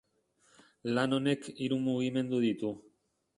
Lan 0.97 1.13
honek 1.17 1.51
hiru 1.59 1.79
mugimendu 1.85 2.41
ditu. 2.47 2.73